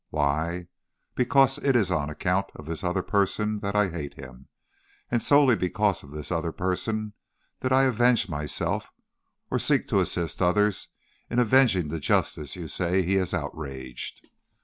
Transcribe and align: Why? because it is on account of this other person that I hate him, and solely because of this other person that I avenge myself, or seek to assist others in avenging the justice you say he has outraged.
Why? 0.09 0.65
because 1.13 1.59
it 1.59 1.75
is 1.75 1.91
on 1.91 2.09
account 2.09 2.47
of 2.55 2.65
this 2.65 2.83
other 2.83 3.03
person 3.03 3.59
that 3.59 3.75
I 3.75 3.89
hate 3.91 4.15
him, 4.15 4.47
and 5.11 5.21
solely 5.21 5.55
because 5.55 6.01
of 6.01 6.09
this 6.09 6.31
other 6.31 6.51
person 6.51 7.13
that 7.59 7.71
I 7.71 7.83
avenge 7.83 8.27
myself, 8.27 8.89
or 9.51 9.59
seek 9.59 9.87
to 9.89 9.99
assist 9.99 10.41
others 10.41 10.87
in 11.29 11.37
avenging 11.37 11.89
the 11.89 11.99
justice 11.99 12.55
you 12.55 12.67
say 12.67 13.03
he 13.03 13.13
has 13.17 13.31
outraged. 13.31 14.27